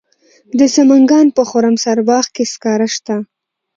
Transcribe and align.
د 0.59 0.61
سمنګان 0.75 1.27
په 1.35 1.41
خرم 1.49 1.75
سارباغ 1.83 2.25
کې 2.35 2.43
سکاره 2.53 2.87
شته. 2.95 3.15